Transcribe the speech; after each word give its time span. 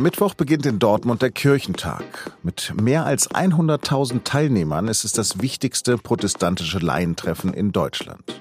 Am 0.00 0.04
Mittwoch 0.04 0.32
beginnt 0.32 0.64
in 0.64 0.78
Dortmund 0.78 1.20
der 1.20 1.30
Kirchentag. 1.30 2.32
Mit 2.42 2.72
mehr 2.80 3.04
als 3.04 3.30
100.000 3.32 4.24
Teilnehmern 4.24 4.88
ist 4.88 5.04
es 5.04 5.12
das 5.12 5.42
wichtigste 5.42 5.98
protestantische 5.98 6.78
Laientreffen 6.78 7.52
in 7.52 7.70
Deutschland. 7.70 8.40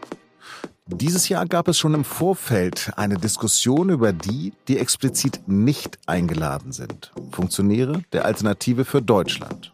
Dieses 0.86 1.28
Jahr 1.28 1.46
gab 1.46 1.68
es 1.68 1.78
schon 1.78 1.96
im 1.96 2.06
Vorfeld 2.06 2.94
eine 2.96 3.18
Diskussion 3.18 3.90
über 3.90 4.14
die, 4.14 4.54
die 4.70 4.78
explizit 4.78 5.50
nicht 5.50 6.00
eingeladen 6.06 6.72
sind. 6.72 7.12
Funktionäre 7.32 8.04
der 8.14 8.24
Alternative 8.24 8.86
für 8.86 9.02
Deutschland. 9.02 9.74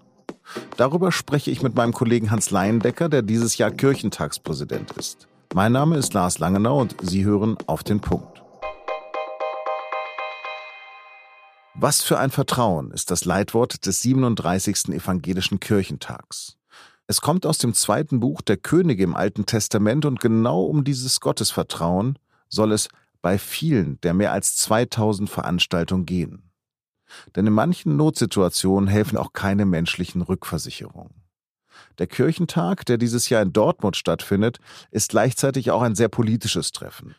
Darüber 0.77 1.11
spreche 1.11 1.51
ich 1.51 1.61
mit 1.61 1.75
meinem 1.75 1.93
Kollegen 1.93 2.31
Hans 2.31 2.49
Leiendecker, 2.49 3.09
der 3.09 3.21
dieses 3.21 3.59
Jahr 3.59 3.69
Kirchentagspräsident 3.69 4.93
ist. 4.93 5.27
Mein 5.53 5.73
Name 5.73 5.97
ist 5.97 6.15
Lars 6.15 6.39
Langenau 6.39 6.81
und 6.81 6.95
Sie 7.03 7.23
hören 7.23 7.57
auf 7.67 7.83
den 7.83 7.99
Punkt. 7.99 8.34
Was 11.77 12.01
für 12.01 12.17
ein 12.17 12.31
Vertrauen 12.31 12.91
ist 12.91 13.11
das 13.11 13.25
Leitwort 13.25 13.85
des 13.85 13.99
37. 13.99 14.93
Evangelischen 14.93 15.59
Kirchentags. 15.59 16.55
Es 17.05 17.19
kommt 17.19 17.45
aus 17.45 17.57
dem 17.57 17.73
zweiten 17.73 18.21
Buch 18.21 18.41
der 18.41 18.55
Könige 18.55 19.03
im 19.03 19.13
Alten 19.13 19.45
Testament 19.45 20.05
und 20.05 20.21
genau 20.21 20.63
um 20.63 20.85
dieses 20.85 21.19
Gottesvertrauen 21.19 22.17
soll 22.47 22.71
es 22.71 22.87
bei 23.21 23.37
vielen 23.37 23.99
der 24.01 24.13
mehr 24.13 24.31
als 24.31 24.55
2000 24.55 25.29
Veranstaltungen 25.29 26.05
gehen. 26.05 26.49
Denn 27.35 27.45
in 27.45 27.53
manchen 27.53 27.97
Notsituationen 27.97 28.87
helfen 28.87 29.17
auch 29.17 29.33
keine 29.33 29.65
menschlichen 29.65 30.21
Rückversicherungen. 30.21 31.25
Der 31.97 32.07
Kirchentag, 32.07 32.85
der 32.85 32.97
dieses 32.97 33.27
Jahr 33.27 33.41
in 33.41 33.51
Dortmund 33.51 33.97
stattfindet, 33.97 34.59
ist 34.91 35.09
gleichzeitig 35.09 35.71
auch 35.71 35.81
ein 35.81 35.95
sehr 35.95 36.07
politisches 36.07 36.71
Treffen. 36.71 37.15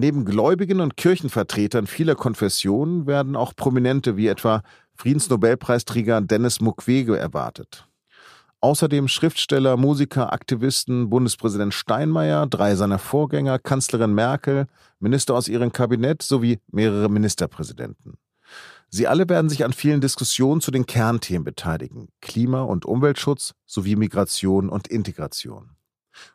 Neben 0.00 0.24
Gläubigen 0.24 0.80
und 0.80 0.96
Kirchenvertretern 0.96 1.88
vieler 1.88 2.14
Konfessionen 2.14 3.08
werden 3.08 3.34
auch 3.34 3.56
Prominente 3.56 4.16
wie 4.16 4.28
etwa 4.28 4.62
Friedensnobelpreisträger 4.94 6.20
Dennis 6.20 6.60
Mukwege 6.60 7.18
erwartet. 7.18 7.88
Außerdem 8.60 9.08
Schriftsteller, 9.08 9.76
Musiker, 9.76 10.32
Aktivisten, 10.32 11.10
Bundespräsident 11.10 11.74
Steinmeier, 11.74 12.46
drei 12.46 12.76
seiner 12.76 13.00
Vorgänger, 13.00 13.58
Kanzlerin 13.58 14.14
Merkel, 14.14 14.68
Minister 15.00 15.34
aus 15.34 15.48
ihrem 15.48 15.72
Kabinett 15.72 16.22
sowie 16.22 16.60
mehrere 16.70 17.08
Ministerpräsidenten. 17.08 18.18
Sie 18.90 19.08
alle 19.08 19.28
werden 19.28 19.48
sich 19.50 19.64
an 19.64 19.72
vielen 19.72 20.00
Diskussionen 20.00 20.60
zu 20.60 20.70
den 20.70 20.86
Kernthemen 20.86 21.42
beteiligen 21.42 22.06
Klima- 22.20 22.62
und 22.62 22.86
Umweltschutz 22.86 23.54
sowie 23.66 23.96
Migration 23.96 24.68
und 24.68 24.86
Integration. 24.86 25.70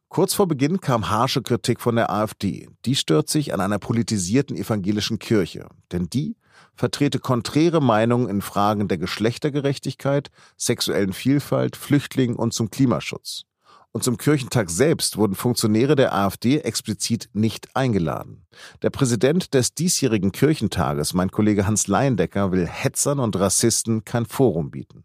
Kurz 0.10 0.34
vor 0.34 0.48
Beginn 0.48 0.80
kam 0.80 1.10
harsche 1.10 1.42
Kritik 1.42 1.82
von 1.82 1.96
der 1.96 2.12
AfD. 2.12 2.70
Die 2.86 2.96
stört 2.96 3.30
sich 3.30 3.54
an 3.54 3.62
einer 3.62 3.80
politisierten 3.80 4.56
evangelischen 4.56 5.18
Kirche, 5.18 5.68
denn 5.92 6.08
die 6.08 6.36
vertrete 6.76 7.20
konträre 7.20 7.82
Meinungen 7.82 8.30
in 8.30 8.42
Fragen 8.42 8.88
der 8.88 8.98
Geschlechtergerechtigkeit, 8.98 10.30
sexuellen 10.58 11.14
Vielfalt, 11.14 11.76
Flüchtlingen 11.76 12.36
und 12.36 12.54
zum 12.54 12.70
Klimaschutz. 12.70 13.46
Und 13.92 14.04
zum 14.04 14.18
Kirchentag 14.18 14.72
selbst 14.72 15.18
wurden 15.18 15.36
Funktionäre 15.36 15.96
der 15.96 16.16
AfD 16.16 16.58
explizit 16.60 17.30
nicht 17.34 17.76
eingeladen. 17.76 18.46
Der 18.82 18.90
Präsident 18.90 19.54
des 19.54 19.76
diesjährigen 19.76 20.32
Kirchentages, 20.32 21.14
mein 21.14 21.30
Kollege 21.30 21.68
Hans 21.68 21.86
Leindecker, 21.86 22.52
will 22.52 22.66
Hetzern 22.68 23.20
und 23.20 23.36
Rassisten 23.36 24.04
kein 24.04 24.26
Forum 24.26 24.72
bieten. 24.72 25.04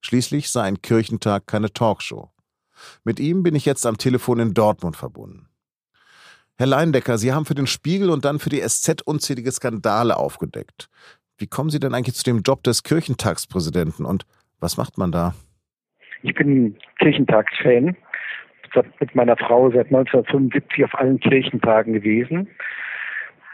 Schließlich 0.00 0.50
sei 0.50 0.62
ein 0.62 0.80
Kirchentag 0.80 1.46
keine 1.46 1.70
Talkshow. 1.70 2.30
Mit 3.04 3.20
ihm 3.20 3.42
bin 3.42 3.54
ich 3.54 3.64
jetzt 3.64 3.86
am 3.86 3.98
Telefon 3.98 4.40
in 4.40 4.54
Dortmund 4.54 4.96
verbunden. 4.96 5.46
Herr 6.60 6.66
Leindecker, 6.66 7.16
Sie 7.16 7.32
haben 7.32 7.46
für 7.46 7.54
den 7.54 7.66
Spiegel 7.66 8.10
und 8.10 8.26
dann 8.26 8.38
für 8.38 8.50
die 8.50 8.60
SZ 8.60 9.00
unzählige 9.02 9.50
Skandale 9.50 10.16
aufgedeckt. 10.16 10.90
Wie 11.38 11.46
kommen 11.46 11.70
Sie 11.70 11.80
denn 11.80 11.94
eigentlich 11.94 12.16
zu 12.16 12.24
dem 12.24 12.42
Job 12.42 12.62
des 12.64 12.82
Kirchentagspräsidenten 12.82 14.04
und 14.04 14.26
was 14.60 14.76
macht 14.76 14.98
man 14.98 15.10
da? 15.10 15.34
Ich 16.22 16.34
bin 16.34 16.76
Kirchentagsfan. 16.98 17.96
Mit 19.00 19.14
meiner 19.14 19.38
Frau 19.38 19.70
seit 19.70 19.86
1975 19.86 20.84
auf 20.84 20.94
allen 20.94 21.18
Kirchentagen 21.18 21.94
gewesen. 21.94 22.46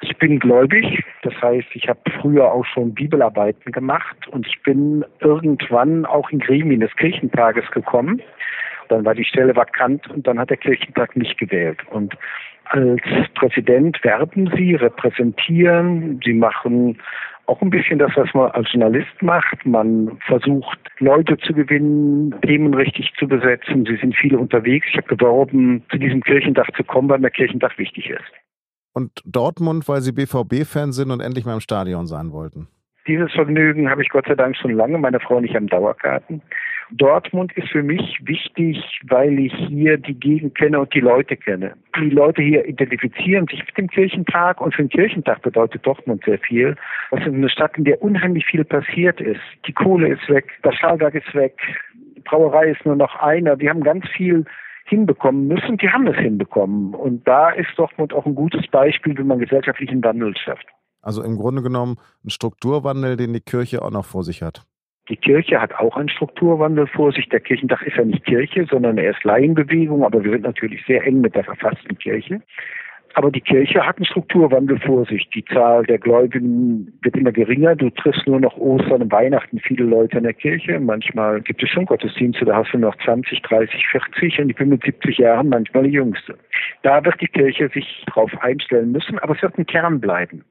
Ich 0.03 0.17
bin 0.19 0.41
gläubig, 0.41 1.05
das 1.23 1.33
heißt, 1.41 1.69
ich 1.75 1.89
habe 1.89 2.01
früher 2.21 2.53
auch 2.53 2.67
schon 2.67 2.93
Bibelarbeiten 2.93 3.73
gemacht 3.73 4.29
und 4.29 4.47
ich 4.47 4.61
bin 4.63 5.05
irgendwann 5.21 6.05
auch 6.05 6.29
in 6.31 6.41
Gremien 6.41 6.81
des 6.81 6.95
Kirchentages 6.97 7.71
gekommen 7.71 8.21
dann 8.89 9.05
war 9.05 9.15
die 9.15 9.25
Stelle 9.25 9.55
vakant 9.57 10.09
und 10.09 10.27
dann 10.27 10.39
hat 10.39 10.51
der 10.51 10.57
Kirchentag 10.57 11.17
mich 11.17 11.37
gewählt. 11.37 11.79
Und 11.91 12.17
als 12.65 13.01
Präsident 13.35 14.03
werben 14.03 14.51
Sie, 14.57 14.75
repräsentieren, 14.75 16.21
Sie 16.25 16.33
machen 16.33 16.99
auch 17.47 17.63
ein 17.63 17.71
bisschen 17.71 17.99
das, 17.99 18.11
was 18.17 18.33
man 18.35 18.51
als 18.51 18.73
Journalist 18.73 19.23
macht. 19.23 19.65
Man 19.65 20.19
versucht, 20.27 20.79
Leute 20.99 21.37
zu 21.39 21.53
gewinnen, 21.53 22.35
Themen 22.43 22.75
richtig 22.75 23.13
zu 23.19 23.29
besetzen. 23.29 23.87
Sie 23.87 23.97
sind 23.97 24.17
viele 24.17 24.39
unterwegs. 24.39 24.87
Ich 24.91 24.97
habe 24.97 25.15
geworben, 25.15 25.85
zu 25.91 25.99
diesem 25.99 26.23
Kirchentag 26.23 26.75
zu 26.77 26.85
kommen, 26.85 27.09
weil 27.09 27.21
mir 27.21 27.31
Kirchentag 27.31 27.79
wichtig 27.79 28.11
ist. 28.11 28.33
Und 28.93 29.23
Dortmund, 29.25 29.89
weil 29.89 30.01
Sie 30.01 30.13
BVB-Fan 30.13 30.93
sind 30.93 31.11
und 31.11 31.21
endlich 31.21 31.45
mal 31.45 31.55
im 31.55 31.61
Stadion 31.61 32.07
sein 32.07 32.33
wollten? 32.33 32.67
Dieses 33.07 33.31
Vergnügen 33.33 33.89
habe 33.89 34.03
ich 34.03 34.09
Gott 34.09 34.27
sei 34.27 34.35
Dank 34.35 34.57
schon 34.57 34.73
lange, 34.73 34.99
meine 34.99 35.21
Frau 35.21 35.39
nicht 35.41 35.55
am 35.55 35.69
Dauerkarten. 35.69 36.43
Dortmund 36.91 37.53
ist 37.57 37.69
für 37.69 37.83
mich 37.83 38.21
wichtig, 38.23 38.79
weil 39.09 39.39
ich 39.39 39.53
hier 39.55 39.99
die 39.99 40.15
Gegend 40.15 40.55
kenne 40.55 40.81
und 40.81 40.95
die 40.95 41.01
Leute 41.01 41.37
kenne. 41.37 41.75
Die 41.99 42.11
Leute 42.11 42.43
hier 42.43 42.65
identifizieren 42.67 43.47
sich 43.49 43.65
mit 43.67 43.77
dem 43.77 43.89
Kirchentag 43.89 44.61
und 44.61 44.75
für 44.75 44.83
den 44.83 44.91
Kirchentag 44.91 45.43
bedeutet 45.43 45.85
Dortmund 45.85 46.23
sehr 46.25 46.39
viel. 46.39 46.77
Das 47.11 47.21
ist 47.21 47.27
eine 47.27 47.49
Stadt, 47.49 47.77
in 47.77 47.85
der 47.85 48.01
unheimlich 48.03 48.47
viel 48.47 48.65
passiert 48.65 49.21
ist. 49.21 49.41
Die 49.67 49.73
Kohle 49.73 50.09
ist 50.09 50.29
weg, 50.29 50.47
das 50.63 50.75
Stahlwerk 50.77 51.15
ist 51.15 51.35
weg, 51.35 51.59
die 52.17 52.21
Brauerei 52.21 52.71
ist 52.71 52.85
nur 52.87 52.97
noch 52.97 53.17
einer. 53.17 53.59
Wir 53.59 53.71
haben 53.71 53.83
ganz 53.83 54.07
viel 54.17 54.45
hinbekommen 54.85 55.49
müssen. 55.49 55.79
Die 55.79 55.89
haben 55.89 56.07
es 56.07 56.17
hinbekommen. 56.17 56.95
Und 56.95 57.27
da 57.27 57.51
ist 57.51 57.69
Dortmund 57.77 58.13
auch 58.13 58.27
ein 58.27 58.35
gutes 58.35 58.67
Beispiel, 58.71 59.19
wie 59.19 59.25
man 59.25 59.39
gesellschaftlichen 59.39 60.03
Wandel 60.03 60.37
schafft. 60.37 60.67
Also 61.03 61.23
im 61.23 61.37
Grunde 61.37 61.63
genommen 61.63 61.97
ein 62.25 62.31
Strukturwandel, 62.31 63.17
den 63.17 63.33
die 63.33 63.41
Kirche 63.41 63.83
auch 63.83 63.91
noch 63.91 64.05
vor 64.05 64.23
sich 64.23 64.43
hat. 64.43 64.65
Die 65.09 65.17
Kirche 65.17 65.61
hat 65.61 65.75
auch 65.75 65.97
einen 65.97 66.09
Strukturwandel 66.09 66.87
vor 66.89 67.13
sich. 67.13 67.29
Der 67.29 67.41
Kirchentag 67.41 67.83
ist 67.83 67.97
ja 67.97 68.05
nicht 68.05 68.25
Kirche, 68.25 68.67
sondern 68.69 68.99
er 68.99 69.13
ist 69.13 69.23
Laienbewegung, 69.23 70.05
aber 70.05 70.25
wir 70.25 70.33
sind 70.33 70.43
natürlich 70.43 70.85
sehr 70.85 71.07
eng 71.07 71.21
mit 71.21 71.35
der 71.37 71.45
verfassten 71.45 71.97
Kirche. 71.99 72.41
Aber 73.15 73.31
die 73.31 73.41
Kirche 73.41 73.87
hat 73.87 73.97
einen 73.97 74.05
Strukturwandel 74.05 74.79
vor 74.81 75.07
sich. 75.07 75.27
Die 75.31 75.45
Zahl 75.47 75.85
der 75.85 75.97
Gläubigen 75.97 76.93
wird 77.01 77.17
immer 77.17 77.33
geringer. 77.33 77.75
Du 77.75 77.89
triffst 77.89 78.27
nur 78.27 78.41
noch 78.41 78.59
Ostern 78.59 79.01
und 79.01 79.11
Weihnachten 79.11 79.59
viele 79.59 79.85
Leute 79.85 80.19
in 80.19 80.25
der 80.25 80.35
Kirche. 80.35 80.79
Manchmal 80.79 81.41
gibt 81.41 81.63
es 81.63 81.71
schon 81.71 81.87
Gottesdienste, 81.87 82.45
da 82.45 82.57
hast 82.57 82.75
du 82.75 82.79
noch 82.79 82.95
20, 83.05 83.41
30, 83.41 83.87
40 83.89 84.41
und 84.41 84.51
ich 84.51 84.57
bin 84.57 84.69
mit 84.69 84.83
70 84.85 85.17
Jahren 85.17 85.49
manchmal 85.49 85.85
die 85.85 85.93
Jüngste. 85.93 86.37
Da 86.83 87.03
wird 87.07 87.19
die 87.23 87.29
Kirche 87.29 87.71
sich 87.71 88.05
darauf 88.07 88.31
einstellen 88.43 88.93
müssen, 88.93 89.19
aber 89.21 89.35
es 89.35 89.41
wird 89.41 89.57
ein 89.57 89.65
Kern 89.65 89.99
bleiben. 89.99 90.45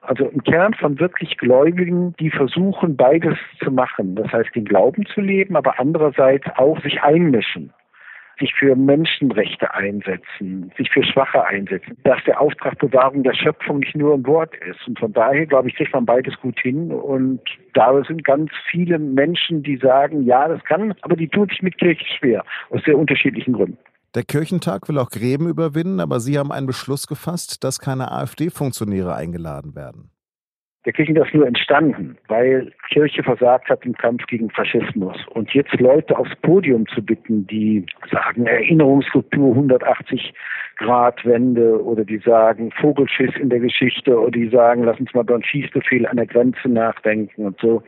Also 0.00 0.30
ein 0.30 0.42
Kern 0.42 0.74
von 0.74 0.98
wirklich 0.98 1.36
Gläubigen, 1.36 2.14
die 2.18 2.30
versuchen, 2.30 2.96
beides 2.96 3.36
zu 3.62 3.70
machen. 3.70 4.14
Das 4.16 4.32
heißt, 4.32 4.54
den 4.54 4.64
Glauben 4.64 5.06
zu 5.06 5.20
leben, 5.20 5.56
aber 5.56 5.78
andererseits 5.78 6.46
auch 6.56 6.80
sich 6.82 7.02
einmischen 7.02 7.72
sich 8.38 8.54
für 8.54 8.76
Menschenrechte 8.76 9.74
einsetzen, 9.74 10.72
sich 10.76 10.90
für 10.90 11.02
Schwache 11.02 11.44
einsetzen, 11.44 11.96
dass 12.04 12.22
der 12.24 12.40
Auftrag 12.40 12.78
Bewahrung 12.78 13.22
der 13.22 13.34
Schöpfung 13.34 13.80
nicht 13.80 13.96
nur 13.96 14.14
ein 14.14 14.26
Wort 14.26 14.54
ist. 14.56 14.86
Und 14.86 14.98
von 14.98 15.12
daher, 15.12 15.46
glaube 15.46 15.68
ich, 15.68 15.74
kriegt 15.74 15.92
man 15.92 16.06
beides 16.06 16.38
gut 16.40 16.58
hin. 16.60 16.92
Und 16.92 17.40
da 17.74 18.02
sind 18.04 18.24
ganz 18.24 18.50
viele 18.70 18.98
Menschen, 18.98 19.62
die 19.62 19.76
sagen, 19.76 20.24
ja, 20.24 20.48
das 20.48 20.62
kann, 20.64 20.94
aber 21.02 21.16
die 21.16 21.28
tut 21.28 21.50
sich 21.50 21.62
mit 21.62 21.78
Kirche 21.78 22.04
schwer, 22.18 22.44
aus 22.70 22.82
sehr 22.84 22.96
unterschiedlichen 22.96 23.54
Gründen. 23.54 23.78
Der 24.14 24.22
Kirchentag 24.22 24.88
will 24.88 24.98
auch 24.98 25.10
Gräben 25.10 25.48
überwinden, 25.48 26.00
aber 26.00 26.18
Sie 26.20 26.38
haben 26.38 26.50
einen 26.50 26.66
Beschluss 26.66 27.06
gefasst, 27.06 27.62
dass 27.62 27.78
keine 27.78 28.10
AfD-Funktionäre 28.10 29.14
eingeladen 29.14 29.74
werden. 29.74 30.10
Der 30.86 30.94
Kirchentag 30.94 31.26
ist 31.26 31.34
nur 31.34 31.46
entstanden, 31.46 32.16
weil 32.28 32.72
Kirche 32.88 33.22
versagt 33.22 33.68
hat 33.68 33.84
im 33.84 33.94
Kampf 33.94 34.24
gegen 34.26 34.48
Faschismus. 34.48 35.18
Und 35.34 35.52
jetzt 35.52 35.78
Leute 35.78 36.16
aufs 36.16 36.34
Podium 36.36 36.86
zu 36.86 37.02
bitten, 37.02 37.46
die 37.46 37.84
sagen 38.10 38.46
Erinnerungskultur 38.46 39.50
180 39.50 40.32
Grad 40.78 41.22
Wende 41.26 41.84
oder 41.84 42.06
die 42.06 42.18
sagen 42.18 42.70
Vogelschiss 42.80 43.36
in 43.36 43.50
der 43.50 43.60
Geschichte 43.60 44.18
oder 44.18 44.30
die 44.30 44.48
sagen, 44.48 44.84
lass 44.84 44.98
uns 44.98 45.12
mal 45.12 45.24
beim 45.24 45.42
Schießbefehl 45.42 46.06
an 46.06 46.16
der 46.16 46.26
Grenze 46.26 46.68
nachdenken 46.68 47.44
und 47.44 47.60
so. 47.60 47.82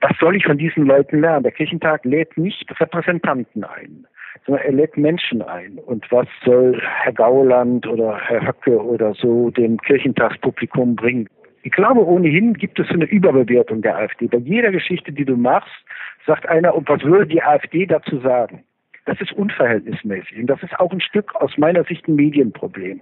Was 0.00 0.16
soll 0.18 0.34
ich 0.34 0.44
von 0.44 0.58
diesen 0.58 0.86
Leuten 0.86 1.20
lernen? 1.20 1.44
Der 1.44 1.52
Kirchentag 1.52 2.04
lädt 2.04 2.36
nicht 2.36 2.68
Repräsentanten 2.80 3.62
ein 3.62 4.08
er 4.46 4.72
lädt 4.72 4.96
Menschen 4.96 5.42
ein. 5.42 5.78
Und 5.78 6.10
was 6.10 6.26
soll 6.44 6.80
Herr 6.80 7.12
Gauland 7.12 7.86
oder 7.86 8.18
Herr 8.18 8.46
Höcke 8.46 8.82
oder 8.82 9.14
so 9.14 9.50
dem 9.50 9.78
Kirchentagspublikum 9.78 10.96
bringen? 10.96 11.28
Ich 11.62 11.72
glaube, 11.72 12.04
ohnehin 12.04 12.54
gibt 12.54 12.78
es 12.78 12.88
eine 12.90 13.06
Überbewertung 13.06 13.80
der 13.80 13.96
AfD. 13.96 14.26
Bei 14.26 14.38
jeder 14.38 14.70
Geschichte, 14.70 15.12
die 15.12 15.24
du 15.24 15.36
machst, 15.36 15.72
sagt 16.26 16.46
einer, 16.46 16.74
und 16.74 16.88
was 16.88 17.02
würde 17.02 17.26
die 17.26 17.42
AfD 17.42 17.86
dazu 17.86 18.18
sagen? 18.18 18.64
Das 19.06 19.20
ist 19.20 19.32
unverhältnismäßig. 19.32 20.38
Und 20.38 20.46
das 20.46 20.62
ist 20.62 20.78
auch 20.78 20.92
ein 20.92 21.00
Stück 21.00 21.34
aus 21.36 21.56
meiner 21.56 21.84
Sicht 21.84 22.06
ein 22.08 22.16
Medienproblem. 22.16 23.00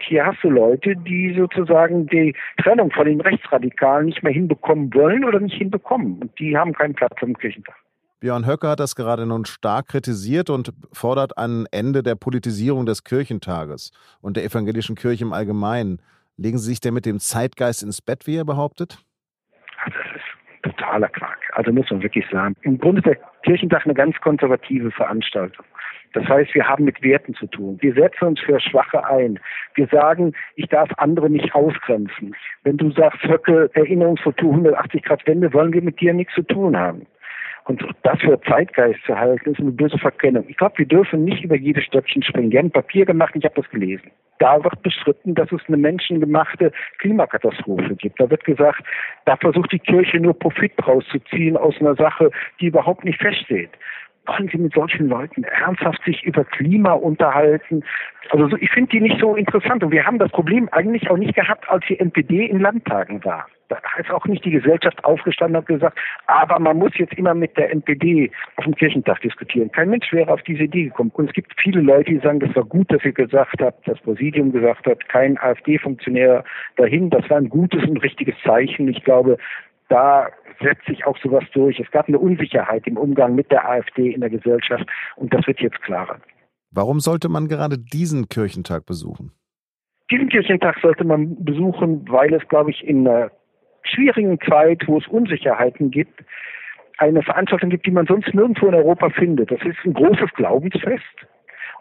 Hier 0.00 0.26
hast 0.26 0.42
du 0.42 0.50
Leute, 0.50 0.94
die 0.96 1.34
sozusagen 1.36 2.06
die 2.06 2.34
Trennung 2.62 2.90
von 2.90 3.06
den 3.06 3.20
Rechtsradikalen 3.20 4.06
nicht 4.06 4.22
mehr 4.22 4.32
hinbekommen 4.32 4.92
wollen 4.94 5.24
oder 5.24 5.40
nicht 5.40 5.56
hinbekommen. 5.56 6.18
Und 6.20 6.38
die 6.38 6.56
haben 6.56 6.72
keinen 6.72 6.94
Platz 6.94 7.16
am 7.20 7.36
Kirchentag. 7.36 7.76
Björn 8.20 8.46
Höcke 8.46 8.68
hat 8.68 8.80
das 8.80 8.96
gerade 8.96 9.26
nun 9.26 9.44
stark 9.44 9.86
kritisiert 9.86 10.50
und 10.50 10.72
fordert 10.92 11.38
ein 11.38 11.66
Ende 11.70 12.02
der 12.02 12.16
Politisierung 12.16 12.84
des 12.84 13.04
Kirchentages 13.04 13.92
und 14.20 14.36
der 14.36 14.44
evangelischen 14.44 14.96
Kirche 14.96 15.22
im 15.22 15.32
Allgemeinen. 15.32 16.02
Legen 16.36 16.58
Sie 16.58 16.70
sich 16.70 16.80
denn 16.80 16.94
mit 16.94 17.06
dem 17.06 17.20
Zeitgeist 17.20 17.84
ins 17.84 18.02
Bett, 18.02 18.26
wie 18.26 18.36
er 18.36 18.44
behauptet? 18.44 18.98
Das 19.84 19.94
ist 20.16 20.62
totaler 20.64 21.08
Quark. 21.10 21.38
Also 21.52 21.70
muss 21.70 21.88
man 21.92 22.02
wirklich 22.02 22.24
sagen. 22.32 22.56
Im 22.62 22.78
Grunde 22.78 23.02
ist 23.02 23.06
der 23.06 23.18
Kirchentag 23.44 23.84
eine 23.84 23.94
ganz 23.94 24.16
konservative 24.20 24.90
Veranstaltung. 24.90 25.64
Das 26.14 26.26
heißt, 26.26 26.52
wir 26.54 26.66
haben 26.66 26.84
mit 26.84 27.00
Werten 27.02 27.34
zu 27.34 27.46
tun. 27.46 27.78
Wir 27.80 27.94
setzen 27.94 28.24
uns 28.24 28.40
für 28.40 28.58
Schwache 28.58 29.04
ein. 29.06 29.38
Wir 29.74 29.86
sagen, 29.92 30.32
ich 30.56 30.66
darf 30.66 30.90
andere 30.96 31.30
nicht 31.30 31.54
ausgrenzen. 31.54 32.34
Wenn 32.64 32.78
du 32.78 32.90
sagst, 32.90 33.22
Höcke, 33.22 33.70
Erinnerungsfoto 33.74 34.50
180 34.50 35.04
Grad 35.04 35.24
Wende, 35.28 35.52
wollen 35.52 35.72
wir 35.72 35.82
mit 35.82 36.00
dir 36.00 36.14
nichts 36.14 36.34
zu 36.34 36.42
tun 36.42 36.76
haben. 36.76 37.06
Und 37.68 37.84
das 38.02 38.18
für 38.20 38.40
Zeitgeist 38.48 38.98
zu 39.04 39.14
halten, 39.14 39.52
ist 39.52 39.60
eine 39.60 39.70
böse 39.70 39.98
Verkennung. 39.98 40.46
Ich 40.48 40.56
glaube, 40.56 40.78
wir 40.78 40.86
dürfen 40.86 41.24
nicht 41.24 41.44
über 41.44 41.54
jedes 41.54 41.84
Stöckchen 41.84 42.22
springen. 42.22 42.50
Die 42.50 42.56
haben 42.56 42.70
Papier 42.70 43.04
gemacht, 43.04 43.34
ich 43.36 43.44
habe 43.44 43.60
das 43.60 43.70
gelesen. 43.70 44.10
Da 44.38 44.64
wird 44.64 44.82
bestritten, 44.82 45.34
dass 45.34 45.52
es 45.52 45.60
eine 45.68 45.76
menschengemachte 45.76 46.72
Klimakatastrophe 46.98 47.94
gibt. 47.96 48.18
Da 48.20 48.30
wird 48.30 48.42
gesagt, 48.44 48.82
da 49.26 49.36
versucht 49.36 49.70
die 49.72 49.80
Kirche 49.80 50.18
nur 50.18 50.38
Profit 50.38 50.72
rauszuziehen 50.86 51.58
aus 51.58 51.74
einer 51.80 51.94
Sache, 51.96 52.30
die 52.58 52.68
überhaupt 52.68 53.04
nicht 53.04 53.20
feststeht 53.20 53.70
wollen 54.28 54.48
Sie 54.48 54.58
mit 54.58 54.74
solchen 54.74 55.08
Leuten 55.08 55.44
ernsthaft 55.44 56.02
sich 56.04 56.22
über 56.24 56.44
Klima 56.44 56.92
unterhalten? 56.92 57.82
Also 58.30 58.56
ich 58.58 58.70
finde 58.70 58.90
die 58.90 59.00
nicht 59.00 59.18
so 59.20 59.34
interessant. 59.34 59.82
Und 59.82 59.90
wir 59.90 60.04
haben 60.04 60.18
das 60.18 60.30
Problem 60.30 60.68
eigentlich 60.72 61.10
auch 61.10 61.16
nicht 61.16 61.34
gehabt, 61.34 61.68
als 61.68 61.84
die 61.86 61.98
NPD 61.98 62.46
in 62.46 62.60
Landtagen 62.60 63.24
war. 63.24 63.46
Da 63.68 63.76
ist 63.98 64.10
auch 64.10 64.24
nicht 64.24 64.44
die 64.46 64.50
Gesellschaft 64.50 65.04
aufgestanden 65.04 65.56
und 65.56 65.66
gesagt, 65.66 65.98
aber 66.26 66.58
man 66.58 66.78
muss 66.78 66.96
jetzt 66.96 67.12
immer 67.14 67.34
mit 67.34 67.56
der 67.58 67.70
NPD 67.70 68.30
auf 68.56 68.64
dem 68.64 68.74
Kirchentag 68.74 69.20
diskutieren. 69.20 69.70
Kein 69.72 69.90
Mensch 69.90 70.10
wäre 70.10 70.32
auf 70.32 70.42
diese 70.42 70.64
Idee 70.64 70.84
gekommen. 70.84 71.10
Und 71.14 71.28
es 71.28 71.34
gibt 71.34 71.52
viele 71.60 71.82
Leute, 71.82 72.10
die 72.12 72.18
sagen, 72.18 72.40
das 72.40 72.54
war 72.56 72.64
gut, 72.64 72.90
dass 72.90 73.04
ihr 73.04 73.12
gesagt 73.12 73.60
habt, 73.60 73.86
das 73.86 73.98
Präsidium 74.00 74.52
gesagt 74.52 74.86
hat, 74.86 75.06
kein 75.08 75.38
AfD-Funktionär 75.38 76.44
dahin. 76.76 77.10
Das 77.10 77.28
war 77.28 77.36
ein 77.36 77.50
gutes 77.50 77.82
und 77.84 77.98
richtiges 77.98 78.34
Zeichen. 78.42 78.88
Ich 78.88 79.04
glaube, 79.04 79.36
da 79.88 80.28
setzt 80.60 80.86
sich 80.86 81.06
auch 81.06 81.16
sowas 81.18 81.44
durch. 81.52 81.78
Es 81.78 81.90
gab 81.90 82.08
eine 82.08 82.18
Unsicherheit 82.18 82.86
im 82.86 82.96
Umgang 82.96 83.34
mit 83.34 83.50
der 83.50 83.68
AfD 83.68 84.10
in 84.10 84.20
der 84.20 84.30
Gesellschaft 84.30 84.86
und 85.16 85.32
das 85.32 85.46
wird 85.46 85.60
jetzt 85.60 85.80
klarer. 85.82 86.18
Warum 86.70 87.00
sollte 87.00 87.28
man 87.28 87.48
gerade 87.48 87.78
diesen 87.78 88.28
Kirchentag 88.28 88.84
besuchen? 88.84 89.32
Diesen 90.10 90.28
Kirchentag 90.28 90.78
sollte 90.80 91.04
man 91.04 91.42
besuchen, 91.44 92.06
weil 92.08 92.32
es, 92.32 92.46
glaube 92.48 92.70
ich, 92.70 92.86
in 92.86 93.06
einer 93.06 93.30
schwierigen 93.82 94.38
Zeit, 94.40 94.82
wo 94.86 94.98
es 94.98 95.06
Unsicherheiten 95.06 95.90
gibt, 95.90 96.24
eine 96.98 97.22
Veranstaltung 97.22 97.70
gibt, 97.70 97.86
die 97.86 97.90
man 97.90 98.06
sonst 98.06 98.34
nirgendwo 98.34 98.66
in 98.66 98.74
Europa 98.74 99.10
findet. 99.10 99.50
Das 99.50 99.60
ist 99.62 99.78
ein 99.84 99.94
großes 99.94 100.30
Glaubensfest. 100.34 101.04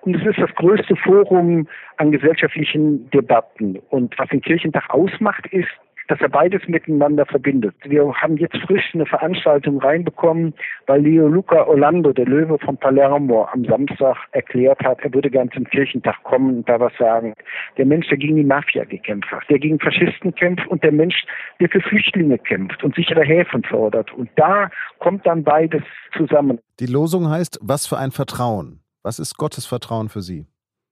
Und 0.01 0.15
es 0.15 0.25
ist 0.25 0.37
das 0.37 0.53
größte 0.55 0.95
Forum 0.95 1.67
an 1.97 2.11
gesellschaftlichen 2.11 3.09
Debatten. 3.09 3.79
Und 3.89 4.17
was 4.19 4.29
den 4.29 4.41
Kirchentag 4.41 4.89
ausmacht, 4.89 5.47
ist, 5.47 5.69
dass 6.07 6.19
er 6.21 6.29
beides 6.29 6.67
miteinander 6.67 7.25
verbindet. 7.25 7.75
Wir 7.83 8.13
haben 8.13 8.37
jetzt 8.37 8.57
frisch 8.65 8.91
eine 8.93 9.05
Veranstaltung 9.05 9.79
reinbekommen, 9.79 10.53
weil 10.85 11.01
Leo 11.01 11.27
Luca 11.27 11.63
Orlando, 11.63 12.13
der 12.13 12.25
Löwe 12.25 12.57
von 12.59 12.77
Palermo, 12.77 13.47
am 13.51 13.65
Samstag 13.65 14.17
erklärt 14.31 14.79
hat, 14.83 14.99
er 15.01 15.13
würde 15.13 15.29
gern 15.29 15.51
zum 15.51 15.65
Kirchentag 15.65 16.23
kommen 16.23 16.57
und 16.57 16.69
da 16.69 16.79
was 16.79 16.93
sagen. 16.97 17.33
Der 17.77 17.85
Mensch, 17.85 18.07
der 18.07 18.17
gegen 18.17 18.37
die 18.37 18.43
Mafia 18.43 18.85
gekämpft 18.85 19.31
hat, 19.31 19.43
der 19.49 19.59
gegen 19.59 19.79
Faschisten 19.79 20.33
kämpft 20.35 20.67
und 20.67 20.83
der 20.83 20.91
Mensch, 20.91 21.25
der 21.59 21.69
für 21.69 21.81
Flüchtlinge 21.81 22.37
kämpft 22.37 22.83
und 22.83 22.95
sichere 22.95 23.23
Häfen 23.23 23.63
fordert. 23.63 24.13
Und 24.13 24.29
da 24.35 24.69
kommt 24.99 25.25
dann 25.25 25.43
beides 25.43 25.83
zusammen. 26.15 26.59
Die 26.79 26.85
Losung 26.85 27.29
heißt, 27.29 27.59
was 27.61 27.87
für 27.87 27.97
ein 27.97 28.11
Vertrauen? 28.11 28.81
Was 29.03 29.19
ist 29.19 29.37
Gottes 29.37 29.65
Vertrauen 29.65 30.09
für 30.09 30.21
Sie? 30.21 30.45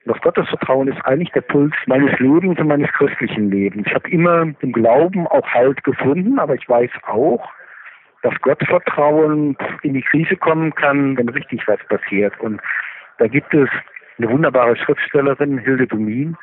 Das 0.05 0.21
Gottesvertrauen 0.21 0.87
ist 0.87 1.03
eigentlich 1.03 1.31
der 1.31 1.41
Puls 1.41 1.73
meines 1.87 2.17
Lebens 2.19 2.59
und 2.59 2.67
meines 2.67 2.91
christlichen 2.91 3.49
Lebens. 3.49 3.87
Ich 3.87 3.93
habe 3.95 4.09
immer 4.09 4.53
im 4.59 4.71
Glauben 4.71 5.27
auch 5.27 5.47
Halt 5.47 5.83
gefunden, 5.83 6.37
aber 6.37 6.53
ich 6.53 6.69
weiß 6.69 6.91
auch, 7.07 7.43
dass 8.21 8.39
Gottvertrauen 8.41 9.57
in 9.81 9.95
die 9.95 10.03
Krise 10.03 10.35
kommen 10.35 10.75
kann, 10.75 11.17
wenn 11.17 11.29
richtig 11.29 11.67
was 11.67 11.79
passiert. 11.87 12.39
Und 12.39 12.61
da 13.17 13.27
gibt 13.27 13.51
es 13.55 13.67
eine 14.17 14.29
wunderbare 14.29 14.75
Schriftstellerin, 14.75 15.57
Hilde 15.57 15.87
Domin, 15.87 16.37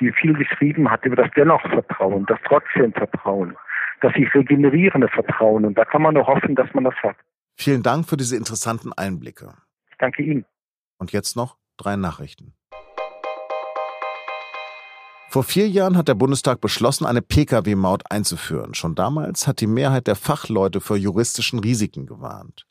die 0.00 0.10
viel 0.12 0.32
geschrieben 0.32 0.90
hat 0.90 1.04
über 1.04 1.16
das 1.16 1.30
Dennoch-Vertrauen, 1.36 2.24
das 2.26 2.38
trotzdem 2.46 2.94
Vertrauen, 2.94 3.56
das 4.00 4.14
sich 4.14 4.34
regenerierende 4.34 5.08
Vertrauen. 5.08 5.66
Und 5.66 5.76
da 5.76 5.84
kann 5.84 6.00
man 6.00 6.14
nur 6.14 6.26
hoffen, 6.26 6.54
dass 6.54 6.72
man 6.72 6.84
das 6.84 6.94
hat. 7.02 7.16
Vielen 7.56 7.82
Dank 7.82 8.08
für 8.08 8.16
diese 8.16 8.36
interessanten 8.36 8.92
Einblicke. 8.94 9.52
Ich 9.90 9.98
danke 9.98 10.22
Ihnen. 10.22 10.46
Und 10.98 11.12
jetzt 11.12 11.36
noch 11.36 11.58
drei 11.76 11.96
Nachrichten. 11.96 12.54
Vor 15.32 15.44
vier 15.44 15.66
Jahren 15.66 15.96
hat 15.96 16.08
der 16.08 16.14
Bundestag 16.14 16.60
beschlossen, 16.60 17.06
eine 17.06 17.22
Pkw-Maut 17.22 18.02
einzuführen. 18.10 18.74
Schon 18.74 18.94
damals 18.94 19.46
hat 19.46 19.62
die 19.62 19.66
Mehrheit 19.66 20.06
der 20.06 20.14
Fachleute 20.14 20.82
vor 20.82 20.98
juristischen 20.98 21.58
Risiken 21.58 22.04
gewarnt. 22.04 22.66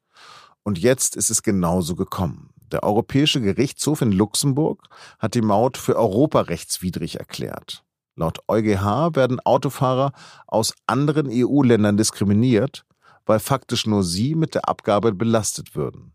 Und 0.61 0.77
jetzt 0.77 1.15
ist 1.15 1.31
es 1.31 1.41
genauso 1.41 1.95
gekommen. 1.95 2.51
Der 2.71 2.83
Europäische 2.83 3.41
Gerichtshof 3.41 4.03
in 4.03 4.11
Luxemburg 4.11 4.83
hat 5.17 5.33
die 5.33 5.41
Maut 5.41 5.75
für 5.75 5.95
europarechtswidrig 5.95 7.17
erklärt. 7.17 7.83
Laut 8.15 8.37
EuGH 8.47 9.15
werden 9.15 9.39
Autofahrer 9.39 10.11
aus 10.45 10.75
anderen 10.85 11.29
EU-Ländern 11.31 11.97
diskriminiert, 11.97 12.85
weil 13.25 13.39
faktisch 13.39 13.87
nur 13.87 14.03
sie 14.03 14.35
mit 14.35 14.53
der 14.53 14.69
Abgabe 14.69 15.13
belastet 15.13 15.75
würden. 15.75 16.13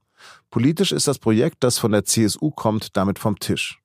Politisch 0.50 0.92
ist 0.92 1.08
das 1.08 1.18
Projekt, 1.18 1.64
das 1.64 1.78
von 1.78 1.90
der 1.90 2.04
CSU 2.04 2.52
kommt, 2.52 2.96
damit 2.96 3.18
vom 3.18 3.36
Tisch. 3.36 3.82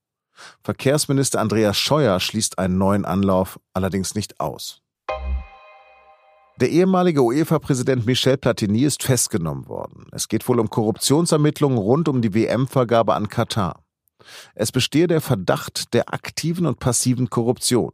Verkehrsminister 0.64 1.40
Andreas 1.40 1.78
Scheuer 1.78 2.20
schließt 2.20 2.60
einen 2.60 2.78
neuen 2.78 3.06
Anlauf 3.06 3.60
allerdings 3.74 4.16
nicht 4.16 4.40
aus. 4.40 4.82
Der 6.60 6.70
ehemalige 6.70 7.24
UEFA-Präsident 7.24 8.06
Michel 8.06 8.38
Platini 8.38 8.84
ist 8.84 9.02
festgenommen 9.02 9.68
worden. 9.68 10.06
Es 10.12 10.28
geht 10.28 10.48
wohl 10.48 10.60
um 10.60 10.70
Korruptionsermittlungen 10.70 11.78
rund 11.78 12.08
um 12.08 12.22
die 12.22 12.36
WM-Vergabe 12.36 13.16
an 13.16 13.30
Katar. 13.30 13.84
Es 14.54 14.72
bestehe 14.72 15.08
der 15.08 15.22
Verdacht 15.22 15.94
der 15.94 16.14
aktiven 16.14 16.68
und 16.68 16.80
passiven 16.80 17.32
Korruption. 17.32 17.92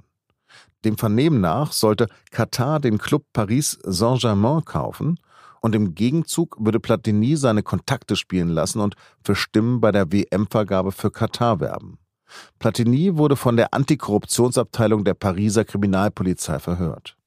Dem 0.83 0.97
Vernehmen 0.97 1.39
nach 1.39 1.71
sollte 1.71 2.07
Katar 2.31 2.79
den 2.79 2.97
Club 2.97 3.23
Paris 3.31 3.79
Saint-Germain 3.83 4.65
kaufen 4.65 5.19
und 5.61 5.73
im 5.73 5.95
Gegenzug 5.95 6.57
würde 6.59 6.79
Platini 6.79 7.35
seine 7.35 7.63
Kontakte 7.63 8.15
spielen 8.15 8.49
lassen 8.49 8.79
und 8.79 8.95
für 9.23 9.35
Stimmen 9.35 9.81
bei 9.81 9.91
der 9.91 10.11
WM-Vergabe 10.11 10.91
für 10.91 11.11
Katar 11.11 11.59
werben. 11.59 11.97
Platini 12.59 13.17
wurde 13.17 13.35
von 13.35 13.57
der 13.57 13.73
Antikorruptionsabteilung 13.73 15.03
der 15.03 15.13
Pariser 15.13 15.65
Kriminalpolizei 15.65 16.59
verhört. 16.59 17.17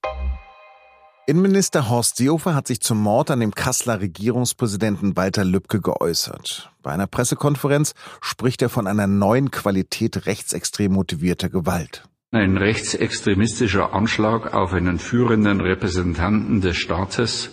Innenminister 1.26 1.88
Horst 1.88 2.16
Seehofer 2.16 2.56
hat 2.56 2.66
sich 2.66 2.80
zum 2.80 2.98
Mord 2.98 3.30
an 3.30 3.38
dem 3.38 3.54
Kasseler 3.54 4.00
Regierungspräsidenten 4.00 5.16
Walter 5.16 5.44
Lübcke 5.44 5.80
geäußert. 5.80 6.72
Bei 6.82 6.90
einer 6.90 7.06
Pressekonferenz 7.06 7.94
spricht 8.20 8.62
er 8.62 8.68
von 8.68 8.88
einer 8.88 9.06
neuen 9.06 9.52
Qualität 9.52 10.26
rechtsextrem 10.26 10.92
motivierter 10.92 11.48
Gewalt. 11.48 12.02
Ein 12.32 12.56
rechtsextremistischer 12.56 13.92
Anschlag 13.92 14.54
auf 14.54 14.72
einen 14.72 14.98
führenden 14.98 15.60
Repräsentanten 15.60 16.60
des 16.60 16.76
Staates 16.76 17.50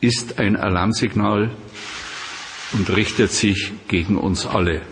ist 0.00 0.38
ein 0.38 0.56
Alarmsignal 0.56 1.50
und 2.72 2.90
richtet 2.94 3.32
sich 3.32 3.72
gegen 3.88 4.18
uns 4.18 4.44
alle. 4.46 4.82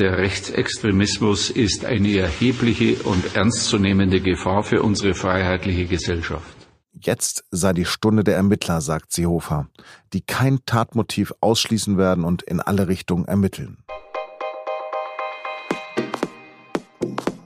Der 0.00 0.18
Rechtsextremismus 0.18 1.50
ist 1.50 1.84
eine 1.84 2.16
erhebliche 2.16 2.96
und 3.04 3.36
ernstzunehmende 3.36 4.20
Gefahr 4.20 4.64
für 4.64 4.82
unsere 4.82 5.14
freiheitliche 5.14 5.86
Gesellschaft. 5.86 6.56
Jetzt 7.00 7.44
sei 7.52 7.72
die 7.72 7.84
Stunde 7.84 8.24
der 8.24 8.34
Ermittler, 8.34 8.80
sagt 8.80 9.12
Seehofer, 9.12 9.68
die 10.12 10.20
kein 10.20 10.58
Tatmotiv 10.66 11.32
ausschließen 11.40 11.96
werden 11.96 12.24
und 12.24 12.42
in 12.42 12.60
alle 12.60 12.88
Richtungen 12.88 13.26
ermitteln. 13.26 13.84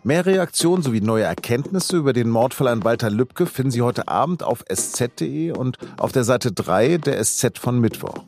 Mehr 0.03 0.25
Reaktionen 0.25 0.83
sowie 0.83 1.03
neue 1.03 1.25
Erkenntnisse 1.25 1.99
über 1.99 2.15
den 2.15 2.31
Mordfall 2.31 2.69
an 2.69 2.83
Walter 2.83 3.11
Lübcke 3.11 3.45
finden 3.45 3.73
Sie 3.73 3.83
heute 3.83 4.09
Abend 4.09 4.43
auf 4.43 4.65
sz.de 4.67 5.51
und 5.51 5.77
auf 5.99 6.13
der 6.13 6.25
Seite 6.25 6.51
3 6.53 6.97
der 6.97 7.23
SZ 7.23 7.59
von 7.59 7.79
Mittwoch. 7.79 8.25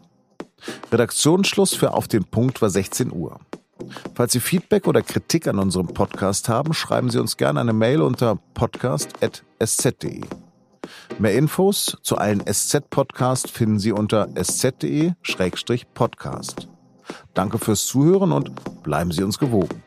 Redaktionsschluss 0.92 1.72
für 1.72 1.94
Auf 1.94 2.06
den 2.06 2.24
Punkt 2.24 2.60
war 2.60 2.68
16 2.68 3.12
Uhr. 3.14 3.40
Falls 4.14 4.32
Sie 4.32 4.40
Feedback 4.40 4.86
oder 4.86 5.02
Kritik 5.02 5.46
an 5.46 5.58
unserem 5.58 5.88
Podcast 5.88 6.48
haben, 6.48 6.72
schreiben 6.74 7.10
Sie 7.10 7.18
uns 7.18 7.36
gerne 7.36 7.60
eine 7.60 7.72
Mail 7.72 8.02
unter 8.02 8.38
podcast.sz.de. 8.54 10.22
Mehr 11.18 11.34
Infos 11.34 11.96
zu 12.02 12.18
allen 12.18 12.42
SZ-Podcasts 12.46 13.50
finden 13.50 13.78
Sie 13.78 13.92
unter 13.92 14.28
sz.de-podcast. 14.34 16.68
Danke 17.34 17.58
fürs 17.58 17.86
Zuhören 17.86 18.32
und 18.32 18.82
bleiben 18.82 19.12
Sie 19.12 19.22
uns 19.22 19.38
gewogen. 19.38 19.82